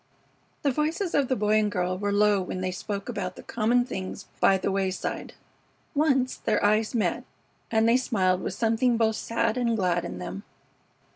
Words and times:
The 0.63 0.71
voices 0.71 1.13
of 1.13 1.27
the 1.27 1.35
Boy 1.35 1.59
and 1.59 1.71
girl 1.71 1.95
were 1.95 2.11
low 2.11 2.41
when 2.41 2.61
they 2.61 2.71
spoke 2.71 3.07
about 3.07 3.35
the 3.35 3.43
common 3.43 3.85
things 3.85 4.25
by 4.39 4.57
the 4.57 4.71
wayside. 4.71 5.33
Once 5.93 6.37
their 6.37 6.65
eyes 6.65 6.95
met, 6.95 7.23
and 7.69 7.87
they 7.87 7.97
smiled 7.97 8.41
with 8.41 8.55
something 8.55 8.97
both 8.97 9.15
sad 9.15 9.57
and 9.59 9.77
glad 9.77 10.03
in 10.03 10.17
them. 10.17 10.41